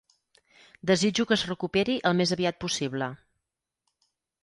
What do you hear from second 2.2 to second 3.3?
més aviat possible.